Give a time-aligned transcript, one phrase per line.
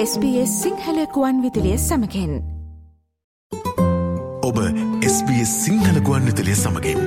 [0.00, 2.34] SBS සිංහලකුවන් විදිලිය සමකෙන්
[4.42, 4.58] ඔබ
[5.08, 7.00] SBS සිංහලකුවන් විතලිය සමගින්.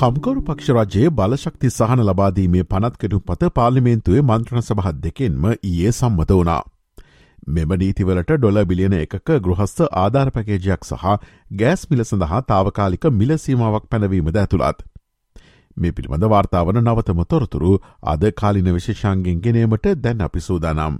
[0.00, 6.60] කම්කරු පක්ෂරජයේ බලශක්ති සහන ලබාදීමේ පනත්කටු පත පාලිමේන්තුවේ මන්ත්‍රණ සභහත් දෙකෙන්ම ඊයේ සම්මත වනා.
[7.48, 11.08] මෙම නීතිවලට ඩොල බිලියන එකක ගෘහස්ත ආධාරපකේජයක් සහ
[11.56, 14.87] ගෑස් මිල සඳහා තාවකාලික මිලසීමාවක් පැනවීමද ඇතුළත්.
[15.78, 17.72] මේ පිළිබඳ වාර්තාවන නවතම තොරතුරු
[18.06, 20.98] අද කාලින විශේෂංගෙන් ගෙනීමට දැන් අපි සූදානම්.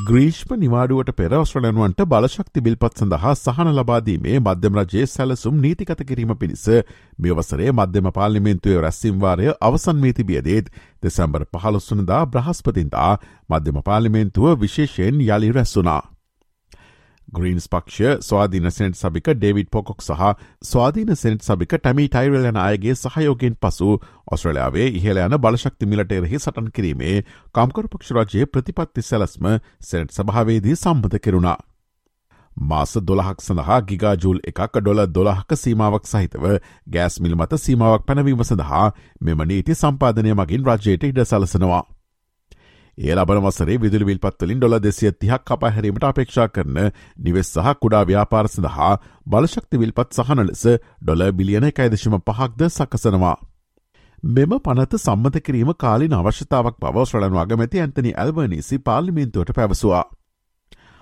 [0.00, 6.62] ග්‍රීෂ්ම නිවාඩුවට පෙර ඔස්ට්‍රලයන්වන්ට බලශක්ති බිල්පත් සඳහා සහන ලබාදීමේ මධ්‍යම රජයේ සැලසුම් නීතිකත කිරීම පිණිස
[7.18, 10.70] මෙවසරේ මධ්‍යම පාලිමෙන්තුවය රැස්සිම්වාරය අවසන් මේ තිබියදේත්
[11.02, 13.10] දෙසැම්බර් පහලොස්සනදා බ්‍රහස්පතින්තා
[13.50, 16.00] මධ්‍යම පාලිමෙන්තුව විශේෂයෙන් යළි රැස්සුනා.
[17.32, 20.22] ග්‍රීන්ස් පක්ෂ ස්වාධීන සෙනට් සභික ඩේවිඩ් පොකොක් සහ
[20.64, 23.90] ස්වාධීන සෙනට් සභික ටැමි ටයිරල් යන අයගේ සහයෝගෙන් පසු
[24.28, 27.16] ඔස්ට්‍රලයාාවේ ඉහල යන බලශක්ති මිලටේරෙහි සටන් කිරීමේ
[27.54, 29.50] කම්කර පක්ෂරජයේ ප්‍රතිපත්ති සැලස්ම
[29.82, 31.58] සෙනට් සභාවේදී සම්බධ කෙරුණා.
[32.56, 36.44] මාස දොළහක් සඳහා ගිගාජූල් එකක් ඩොල දොළහක සීමාවක් සහිතව
[36.88, 38.84] ගෑස් මිල් මත සීමාවක් පැනවීම සඳහා
[39.20, 41.82] මෙම නීති සම්පාධනය මගින් රජයට ඉඩ සලසනවා.
[43.00, 46.80] ඒ ලබන වසරේ විදුලි විල්පත්වලින් ඩොල දෙසිය තිහක් කපහැරීමට අපේක්ෂා කරන
[47.18, 48.90] නිවෙස් සහ කුඩා ව්‍යාපාර සඳහා
[49.26, 50.64] බලශක්ති විල්පත් සහන ලෙස
[51.00, 53.36] ඩොල බිලියන එකයිදශම පහක්ද සකසනවා.
[54.30, 60.04] මෙම පනත සම්මත කිරීම කාලින අවශ්‍යතාවක් බව ශ්‍රලන් වගමැති ඇන්තනි ඇල්වනීසි පාලිමින්තුවට පැවසවා.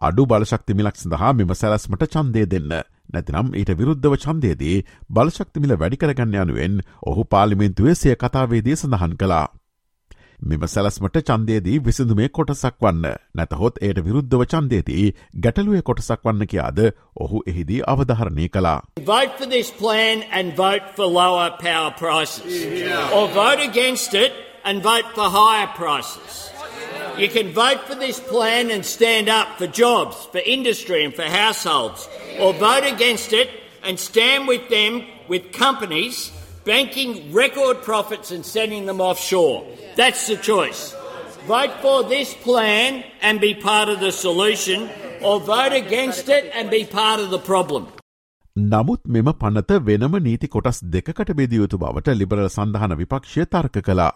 [0.01, 2.73] අඩු බලශක්තිමිලක් සඳහා මෙම සැලස්මට චන්දය දෙන්න.
[3.09, 4.77] නැතිනම් ඊට විරුද්ධව චන්දයේදී
[5.11, 9.47] බලශක්තිමිල වැඩිකරගන්න යනුවෙන් ඔහු පාලිමින්තුවේ සිය කතාවේදී සඳහන් කලා.
[10.41, 13.07] මෙම සැලස්මට චන්දේදී විසිඳුමේ කොටසක් වන්න
[13.39, 15.07] නැතහොත් එයට විරුද්ධව චන්දේදී
[15.45, 16.79] ගැටලුවේ කොටසක් වන්න කියාද
[17.17, 18.75] ඔහු එහිදී අවධහරණය කලා.
[19.09, 22.55] Vote for this plan and vote for lower power prices.
[22.83, 23.17] Yeah.
[23.17, 24.33] Or vote against it
[24.65, 26.39] and vote for higher prices.
[27.19, 31.25] You can vote for this plan and stand up for jobs, for industry and for
[31.25, 32.09] households.
[32.39, 33.51] Or vote against it
[33.83, 36.31] and stand with them, with companies,
[36.71, 39.59] banking record profits and sending them offshore.
[39.97, 40.81] That's the choice.
[41.47, 44.89] Vote for this plan and be part of the solution,
[45.23, 47.87] or vote against it and be part of the problem.
[48.57, 54.11] නමුත් මෙම පනත වෙනම නීති කොටස් දෙකට බෙදියයුතු බවට ලිබරල සඳහන විපක්ෂය තර්ක කලා.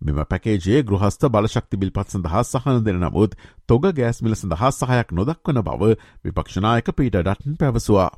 [0.00, 5.92] මෙම පැකේජයේ ගෘහස්ත බලශක්ති බිල්පත් සඳහා සහන දෙන නමුත් තොග ගෑස්මිල සඳහා සහයක් නොදක්වන බව
[6.24, 8.10] විපක්ෂනායක පීට ඩටන් පැවසවා.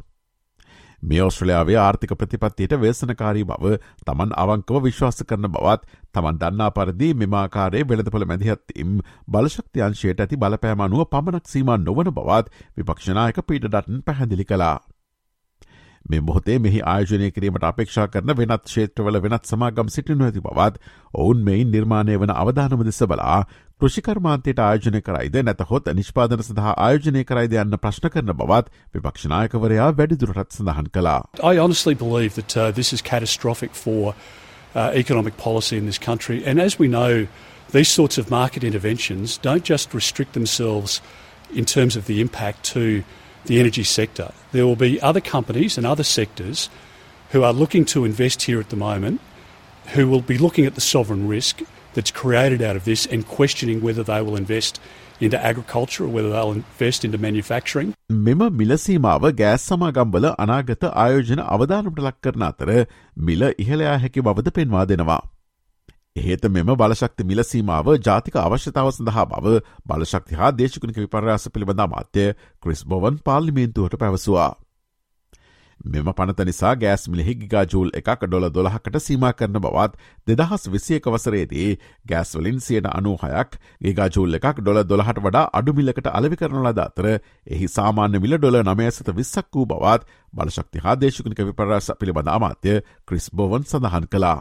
[1.02, 7.84] මේ ඔස්ට්‍රලයාාවේ ආර්ථික ප්‍රතිපත්තියට වේසනකාරී බව තමන් අවංකව විශ්වාස කරන බවත් තමන් දන්නා පරදි මෙමාකාරේ
[7.84, 8.98] වෙළඳපොළ මැදිහත්තිම්
[9.28, 14.76] බලශක්තියංශයට ඇති බලපෑමනුව පමණක් සීම නොවන බවත් විපක්ෂනායක පීට ඩටන් පැහැදිලි කලා.
[16.10, 20.80] මේ මොහොතේ මෙහි ආයෝජනය කිරීමට අපේක්ෂා කරන වෙනත් ක්ෂේත්‍රවල වෙනත් සමාගම් සිටිනු ඇති බවත්
[21.14, 23.40] ඔවුන් මෙයින් නිර්මාණය වන අවධානම දෙස බලා
[23.80, 30.88] කෘෂිකර්මාන්තයට ආයෝජනය කරයිද නැතහොත් නිෂ්පාදන සඳහා ආයෝජනය කරයිද යන්න ප්‍රශ්න කරන බවත් විපක්ෂනායකවරයා වැඩිදුරටත් සඳහන්
[30.96, 31.20] කළා.
[31.52, 34.14] I honestly believe that uh, this is catastrophic for
[34.74, 36.42] uh, economic policy in this country.
[36.44, 37.26] And as we know,
[37.72, 41.00] these sorts of market interventions don't just restrict themselves
[41.54, 43.02] in terms of the impact to
[43.48, 44.28] the energy sector.
[44.52, 46.68] There will be other companies and other sectors
[47.32, 49.20] who are looking to invest here at the moment
[49.94, 51.62] who will be looking at the sovereign risk
[51.94, 54.80] that's created out of this and questioning whether they will invest
[55.20, 57.88] into agriculture or whether they'll invest into manufacturing.
[58.26, 62.70] මෙම මිලසීමාව gas සමාගම්බල අනාගත ආයෝජන අවධානට ලක් කරන අතර
[63.28, 65.18] මිල ඉහළයා හැකි බවද පෙන්වා දෙනවා.
[66.18, 72.30] එහෙත මෙම බලශක්ති මිලසීමාව ජාතික අවශ්‍යතාව සඳහා බව බලශක්ති හා දේශකුණික විපර්යාස පිළිබඳ මාත්‍යය
[72.62, 74.50] ක්‍රිස් බොවන් පාර්ලිමේන්තුවට පැවසවා.
[75.86, 79.94] මෙම පනත නිසා ගෑස් මිලෙහි ගිගාජූල් එකක් ඩොල දොළහකට සීම කරන බවත්
[80.26, 81.68] දෙදහස් විසියක වසරේදී
[82.04, 87.10] ගෑස්වලින් සියට අනූහයක් ගේගාජූල් එකක් ඩොල දොළහට වඩා අඩුමිලකට අලවි කරන ලද අතර
[87.48, 93.62] එහි සාමාන්‍ය මිල ඩොල නමයසත විස්සක් වූ බවත් බලශක්ති හාදේශකනික විපරස පිළිබඳ අමාත්‍ය ක්‍රිස් බෝවන්
[93.64, 94.38] සඳහන් කලා.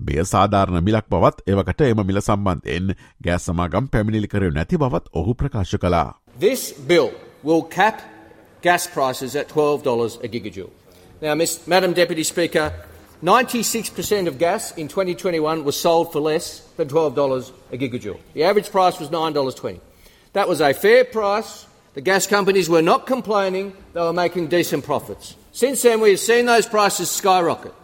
[0.00, 5.34] මෙය සාධාරණ මිලක් බවත් එවකට එම මිල සම්බන්ධයෙන් ගෑස් සමාගම් පැමිණිලි කර නැති බවත් ඔහු
[5.34, 6.14] ප්‍රකාශ කලා.
[6.40, 7.10] This bill
[7.44, 8.00] will cap
[8.62, 10.70] gas prices at $12 a gigajoule.
[11.20, 12.72] Now, Ms, Madam Deputy Speaker,
[13.22, 18.20] 96% of gas in 2021 was sold for less than $12 a gigajoule.
[18.34, 19.80] The average price was $9.20.
[20.32, 21.66] That was a fair price.
[21.94, 25.34] The gas companies were not complaining, they were making decent profits.
[25.50, 27.74] Since then, we have seen those prices skyrocket.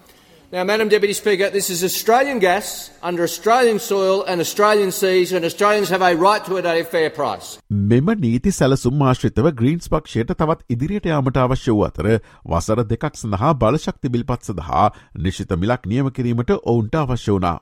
[0.52, 5.46] Now, Madam Deputy Speaker, this is Australian gas under Australian soil and Australian seas, and
[5.46, 7.50] Australians have a right to it at a fair price.
[7.92, 12.10] මෙම නීති සැලසුම් ආශ්‍රිතව Greens පක්ෂයට තවත් ඉදිරියට යාමට අවශ්‍ය වූ අතර
[12.48, 14.90] වසර දෙකක් සඳහා බලශක්ති බිල්පත් සඳහා
[15.22, 17.56] නිශ්ිත මිලක් නියම කිරීමට ඔවුන්ට අවශ්‍ය වුණා.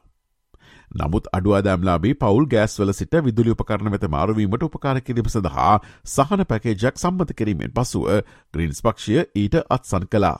[0.96, 5.74] නමුත් අඩුවාදෑම්ලාබී පවුල් ගෑස්වල සිට විදුලි උපකරණ වෙත මාරුවීමට උපකාර කිරීම සඳහා
[6.10, 8.14] සහන පැකේජක් සම්මත කිරීමෙන් පසුව
[8.54, 10.38] ග්‍රීන්ස් පක්ෂය ඊට අත්සන් කලා.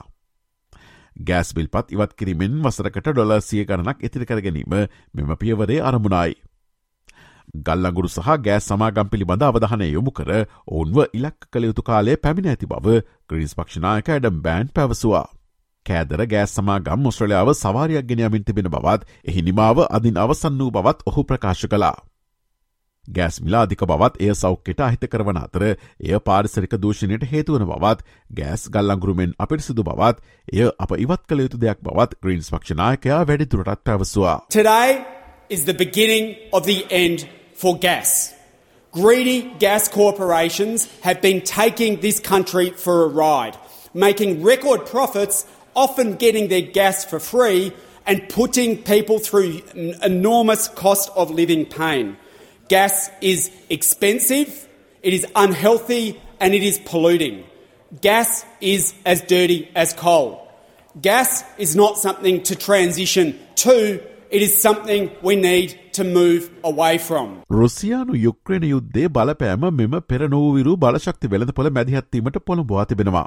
[1.20, 4.76] ගෑස් බිල්පත් ඉවත් කිරීමෙන් වසරකට ඩොල සිය ගණනක් ඉතිරිකර ගැනීම
[5.14, 6.36] මෙම පියවරේ අරමුණයි.
[7.58, 10.30] ගල්ලගුරු සහ ගෑස් සමාගම් පිළිබඳ අවධහනය යොමු කර
[10.66, 15.26] ඔවුන්ව ඉලක් කළ යුතු කාලේ පැමිණ ඇති බව ග්‍රීස් පක්ෂනායක ඇඩම් බෑන්් පැවසවා.
[15.86, 21.24] කෑදර ගෑස් සමාගම් මුස්ට්‍රලියාව සවාරයක් ගෙනයමින් තිබෙන බවත් එහි නිමාව අදින් අවසන් වූ බවත් ඔහු
[21.24, 21.96] ප්‍රකාශ කලා.
[23.08, 29.34] ගෑස් මිලාධික බවත් එය සෞඛ්‍යයට අහිත කරවන අතර එය පාරිසරික දූෂණයට හේතුවන බවත් ගෑස් ගල්ලංගුරුමෙන්
[29.38, 34.36] අපිරිසිදු බවත් එය අප ඉවත් කළ යුතු දෙයක් බවත් ග්‍රීන්ස් පක්ෂනායකයා වැඩිදුරටත් පැවසවා.
[34.50, 35.04] Today
[35.48, 38.34] is the beginning of the end for gas.
[38.92, 43.56] Greedy gas corporations have been taking this country for a ride,
[43.94, 45.44] making record profits,
[45.74, 47.72] often getting their gas for free,
[48.06, 49.60] and putting people through
[50.02, 52.16] enormous cost of living pain.
[52.68, 54.68] Gas is expensive,
[55.02, 57.44] it is unhealthy, and it is polluting.
[58.02, 60.46] Gas is as dirty as coal.
[61.00, 64.00] Gas is not something to transition to,
[64.30, 67.28] it is something we need to move away from.
[67.50, 73.26] රුසියානු යුක්්‍රණ යුද්ධේ බලපෑම මෙම පෙරනෝවිරු බලශක්ති වෙළඳපොළ මැදිහත්වීමට පොළඹවා තිබෙනවා.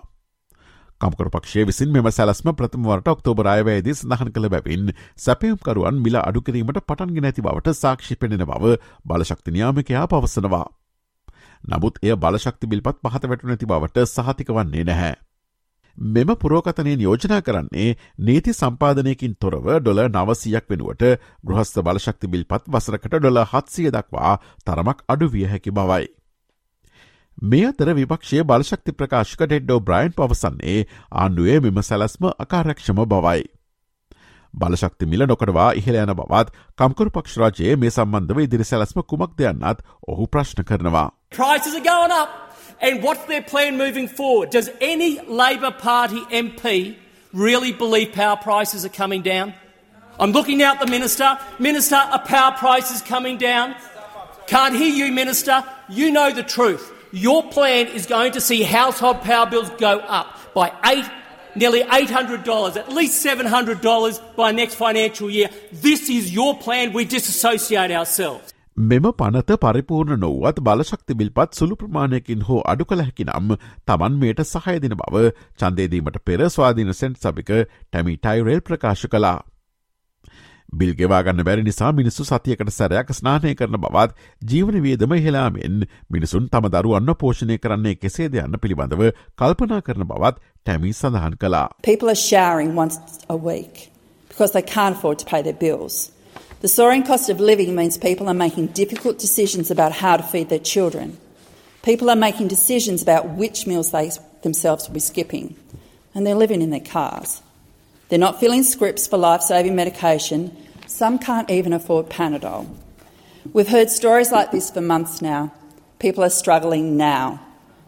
[1.02, 7.44] කම්කර පක්ෂය විසින් මෙම සැලස්ම ප්‍රථමවරට ඔක්තෝබරායවයේදී සඳහන් කළ බැවින් සැපයුම්කරුවන් මිල අඩුකිරීමට පටන්ගෙන ඇති
[7.44, 10.68] බවට සාක්ෂි පෙනෙන බව බලශක්තිනියාමකයා පවසනවා.
[11.64, 15.14] නමුත් එය බලශක්ති බිල්පත් පහත වැටු නැති බවට සහතික වන්නේ නැහැ.
[15.98, 17.90] මෙම පුරෝකතනයෙන් යෝජනා කරන්නේ
[18.20, 21.04] නීති සම්පාධනයකින් තොරව ඩොල නවසියක් වෙනුවට
[21.44, 24.34] ගෘහස්ත බලශක්ති බිල්පත් වසරකට ඩොල හත්සිය දක්වා
[24.66, 26.08] තරමක් අඩු විය හැකි බවයි.
[27.42, 30.76] මේ අතර විපක්ෂය බලශක්ති ප්‍රකාශක ඩෙඩ්ඩෝ බ්‍රයින් පවසන්නේ
[31.22, 33.42] ආණ්ඩුවේ මෙම සැලස්ම අකාරක්ෂම බවයි.
[34.54, 40.30] බලශක්ති මිල නොකඩවා ඉහළ යන බවත් කම්කරු පක්ෂරාජයේ මේ සම්බන්ධව ඉදිරි සැලස්ම කුමක් දෙයන්නත් ඔහු
[40.36, 41.08] ප්‍රශ්න කරනවා.
[41.32, 42.30] Prices are going up.
[42.82, 44.50] And what's their plan moving forward?
[44.52, 45.10] Does any
[45.42, 46.96] Labor Party MP
[47.34, 49.54] really believe power prices are coming down?
[50.20, 51.38] I'm looking out the minister.
[51.60, 53.76] Minister, are power prices coming down?
[54.48, 55.64] Can't hear you, minister.
[55.90, 56.92] You know the truth.
[57.14, 61.06] Your plan is going to see household power bills go up by eight,
[61.56, 65.50] nearly $800, at least $700 by next financial year.
[65.72, 66.94] This is your plan.
[66.94, 68.54] We disassociate ourselves.
[68.78, 73.52] මෙම පනත පරිපූර්ණ නොවත් බලශක්ති බිල්පත් සුළු ප්‍රමාණයකින් හෝ අඩු කළ හැකි නම්
[73.88, 75.24] තමන් මේට සහයදින බව
[75.60, 79.40] චන්දේදීමට පෙර ස්වාධීන සෙන්ට් සභික ටැමි ටයිරෙල් ප්‍රකාශ කලා.
[80.74, 84.16] බිල් ගෙවාගන්න බැරි නිසා මිනිස්සු සතියකට සැරයක් ස්නානය කරන බවත්
[84.52, 89.04] ජීවන වියදම හෙලාමෙන් මිනිසුන් තම දරුවන්න පෝෂණය කරන්නේ කෙසේද යන්න පිළිබඳව
[89.42, 91.68] කල්පනා කරන බවත් ටැමි සඳහන් කළා.
[91.84, 92.98] People are showering once
[93.30, 93.92] a week
[94.30, 96.12] because they can't afford to pay their bills.
[96.62, 100.50] The soaring cost of living means people are making difficult decisions about how to feed
[100.50, 101.18] their children.
[101.84, 104.12] People are making decisions about which meals they
[104.44, 105.56] themselves will be skipping.
[106.16, 107.42] And they're living in their cars.
[108.12, 110.42] They're not filling scripts for life saving medication.
[110.86, 112.66] Some can't even afford Panadol.
[113.54, 115.54] We've heard stories like this for months now.
[116.00, 117.40] People are struggling now.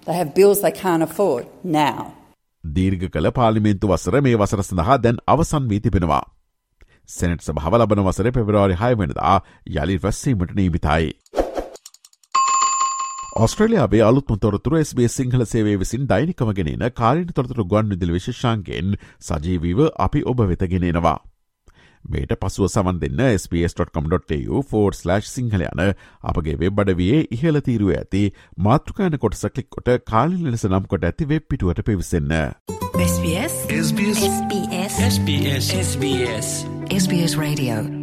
[0.08, 2.14] They have bills they can't afford now.
[2.64, 6.24] දීර්ඝ කළ පාලිමේන්තු වසර මේ වසර සඳහා දැන් අවසන් වී තිබෙනවා.
[7.10, 9.38] සැනට් සභාව ලබන වසර පෙබරවාරි හයවෙනදා
[9.68, 11.12] යළි රැස්සීමට නීමිතයි.
[13.34, 20.22] ඔස්ට්‍රලයාාවේ අලුත්ම තොරතුර SBS සිංහල සේවේ විසින් දෛනිකමගෙනන කාලින් තොරතුර ගුවන් විදිල් විශෂාන්ගෙන් සජීවීව අපි
[20.25, 21.16] ඔබ වෙතගෙනෙනවා.
[22.06, 25.82] මේට පසුව සමන් දෙන්න ps.com.tu4/ සිංහල යන
[26.24, 28.24] අපගේ වෙබ් අඩවයේ ඉහල තීරුව ඇති
[28.60, 32.38] මාතෘකාන කොටස කලික් කොට කාලින් ලෙස නම් කොට ඇති වෙබ් පිටුවට පිවිසන්න.
[33.02, 34.24] SBS SBS
[35.10, 36.56] SBS SBS
[36.94, 38.02] SBS Radio